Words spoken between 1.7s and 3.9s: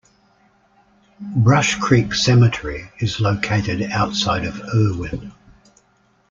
Creek Cemetery is located